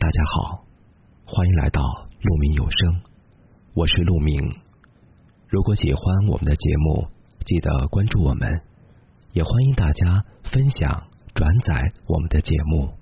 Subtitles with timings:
[0.00, 0.64] 大家好，
[1.26, 1.82] 欢迎来到
[2.22, 3.02] 鹿鸣有声，
[3.74, 4.34] 我是鹿鸣。
[5.46, 7.06] 如果喜欢我们的节目，
[7.44, 8.64] 记得关注我们，
[9.34, 12.94] 也欢迎大家分享转载我们的节目。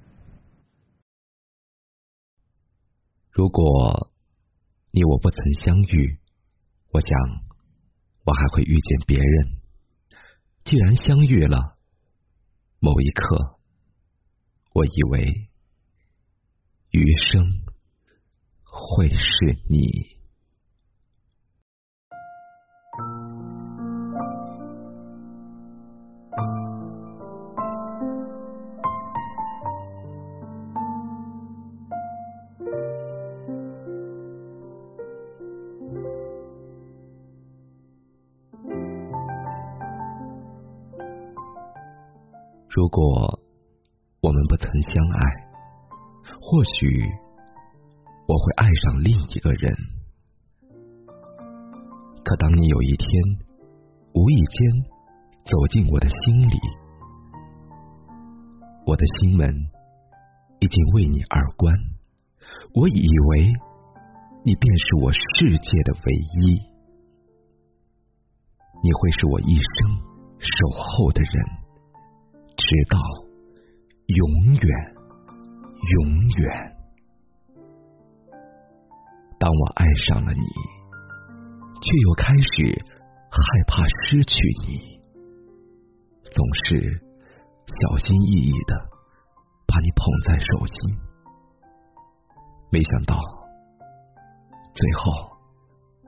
[3.30, 4.11] 如果
[4.91, 6.19] 你我不曾相遇，
[6.91, 7.11] 我想
[8.25, 9.61] 我还会遇见别人。
[10.65, 11.77] 既然相遇了，
[12.80, 13.57] 某一刻，
[14.73, 15.48] 我以为。
[16.91, 17.45] 余生
[18.65, 20.16] 会是你。
[42.70, 43.41] 如果
[44.20, 45.48] 我们不曾相爱。
[46.41, 47.05] 或许
[48.27, 49.74] 我会爱上另一个人，
[52.25, 53.08] 可当你有一天
[54.14, 54.72] 无意间
[55.44, 56.59] 走进我的心里，
[58.86, 59.55] 我的心门
[60.61, 61.75] 已经为你而关。
[62.75, 63.53] 我以为
[64.44, 65.19] 你便是我世
[65.59, 66.61] 界的唯一，
[68.83, 69.97] 你会是我一生
[70.39, 71.44] 守候的人，
[72.56, 72.98] 直到
[74.06, 74.97] 永远。
[75.81, 76.77] 永远。
[79.39, 80.41] 当我爱上了你，
[81.81, 82.84] 却又开始
[83.31, 85.01] 害怕失去你，
[86.25, 87.01] 总是
[87.67, 88.75] 小心翼翼的
[89.67, 90.77] 把你捧在手心，
[92.71, 93.17] 没想到
[94.75, 95.12] 最后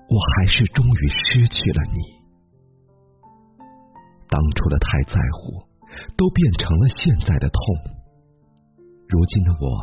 [0.08, 2.20] 我还是终于失去了你。
[4.28, 5.62] 当初的太在乎，
[6.16, 7.99] 都变成了现在的痛。
[9.10, 9.82] 如今的我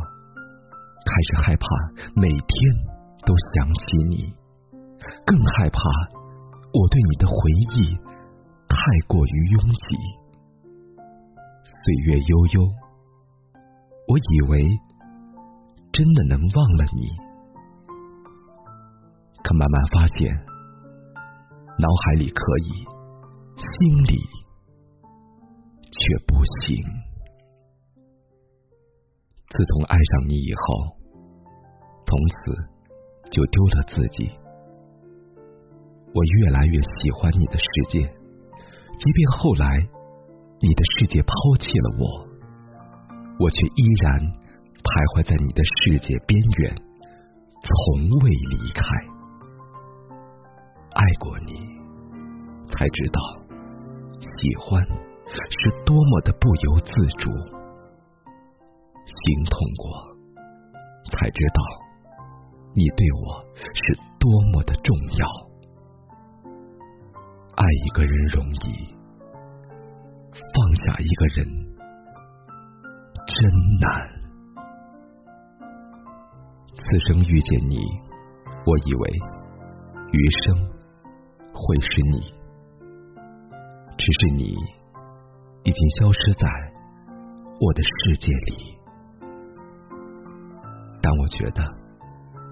[1.04, 1.66] 开始害怕
[2.16, 2.48] 每天
[3.26, 4.32] 都想起你，
[5.26, 5.78] 更害怕
[6.72, 7.34] 我对你的回
[7.76, 7.94] 忆
[8.66, 9.96] 太过于拥挤。
[11.62, 12.62] 岁月悠悠，
[14.08, 14.66] 我以为
[15.92, 17.10] 真的能忘了你，
[19.44, 20.34] 可慢慢发现，
[21.78, 22.70] 脑海里可以，
[23.58, 24.16] 心里
[25.84, 26.82] 却不行。
[29.50, 30.96] 自从爱上你以后，
[32.04, 32.36] 从此
[33.30, 34.30] 就丢了自己。
[36.14, 38.00] 我越来越喜欢你的世界，
[38.98, 39.66] 即便后来
[40.60, 42.28] 你的世界抛弃了我，
[43.40, 46.76] 我却依然徘徊在你的世界边缘，
[47.64, 48.84] 从未离开。
[50.92, 51.52] 爱过你，
[52.68, 53.20] 才知道
[54.20, 57.57] 喜欢是多么的不由自主。
[59.08, 59.88] 心痛过，
[61.10, 61.62] 才知道
[62.74, 63.42] 你对我
[63.74, 65.26] 是多么的重要。
[67.56, 68.94] 爱一个人容易，
[70.54, 71.46] 放下一个人
[73.26, 74.08] 真难。
[76.84, 77.78] 此生遇见你，
[78.64, 79.10] 我以为
[80.12, 80.70] 余生
[81.52, 82.20] 会是你，
[83.96, 84.54] 只是你
[85.64, 86.46] 已经消失在
[87.60, 88.77] 我的世界里。
[91.08, 91.62] 但我觉得，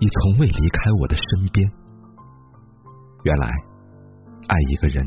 [0.01, 1.71] 你从未离开我的身边。
[3.23, 3.51] 原来，
[4.49, 5.05] 爱一个人，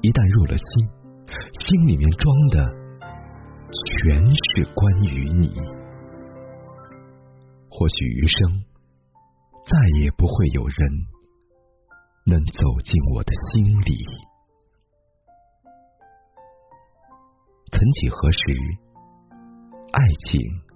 [0.00, 0.86] 一旦入了心，
[1.58, 2.22] 心里面装
[2.54, 2.62] 的
[4.06, 5.48] 全是关于你。
[7.68, 8.62] 或许余生，
[9.66, 10.78] 再也不会有人
[12.26, 14.06] 能走进我的心里。
[17.72, 18.38] 曾几何时，
[19.90, 20.71] 爱情。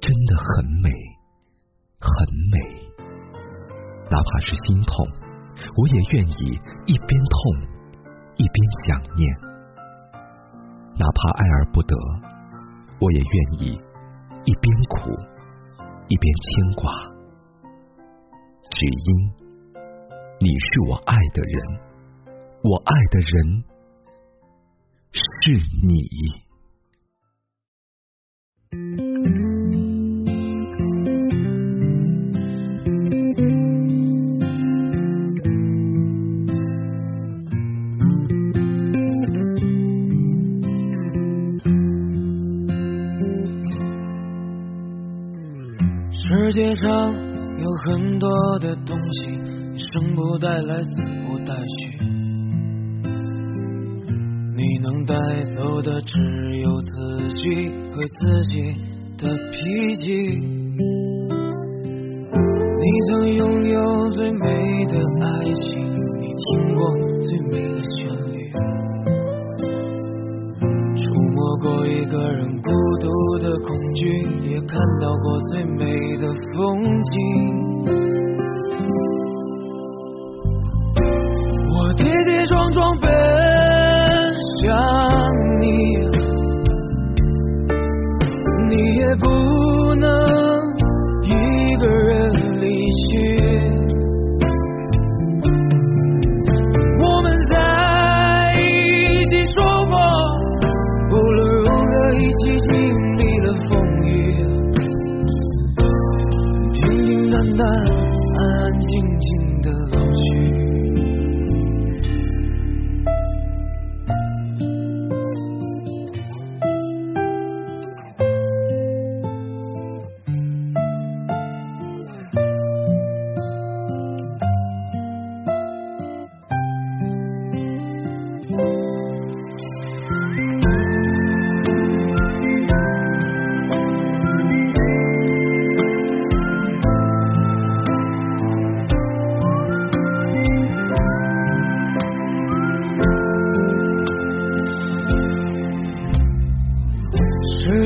[0.00, 0.90] 真的很美，
[2.00, 2.10] 很
[2.52, 2.56] 美。
[4.10, 5.06] 哪怕是心痛，
[5.76, 7.36] 我也愿意一边痛
[8.36, 9.36] 一边想念。
[10.98, 11.94] 哪怕爱而不得，
[13.00, 13.78] 我也愿意
[14.44, 15.10] 一边苦
[16.08, 16.92] 一边牵挂。
[18.70, 19.08] 只因
[20.40, 21.80] 你是我爱的人，
[22.62, 23.64] 我爱的人
[25.12, 25.52] 是
[25.86, 26.47] 你。
[46.28, 47.14] 世界上
[47.58, 48.28] 有很多
[48.58, 49.22] 的东西
[49.78, 50.90] 生不带来死
[51.26, 51.98] 不带去
[54.54, 55.14] 你能带
[55.56, 56.18] 走的只
[56.60, 58.60] 有自己和自己
[59.16, 60.38] 的脾气
[62.76, 65.87] 你曾拥有最美的爱情
[71.88, 72.70] 一个人孤
[73.00, 74.06] 独的恐惧
[74.50, 75.86] 也看到过最美
[76.18, 77.14] 的风景。
[81.72, 83.27] 我跌跌撞撞被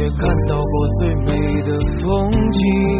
[0.00, 2.99] 也看到过最美的风景。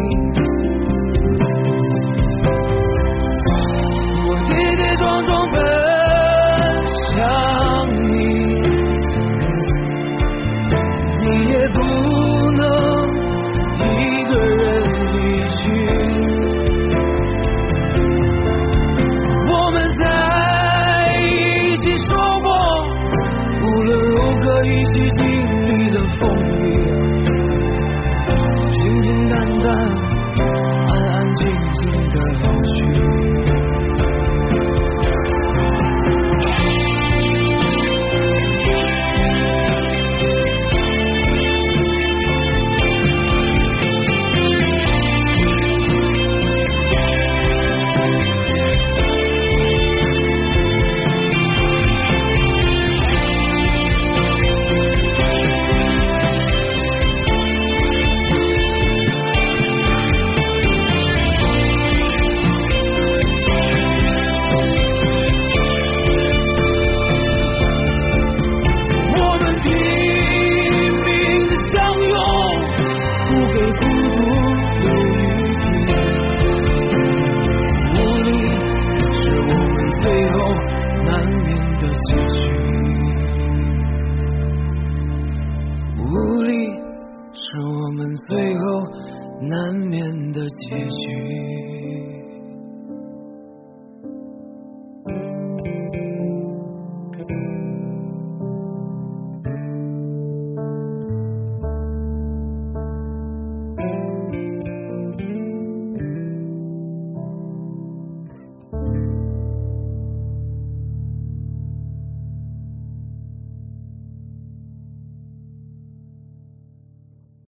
[89.51, 91.60] 难免的结局。